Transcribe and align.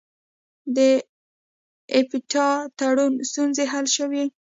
د 0.75 0.77
اپټا 1.99 2.47
تړون 2.79 3.13
ستونزې 3.29 3.65
حل 3.71 3.85
شوې؟ 3.95 4.23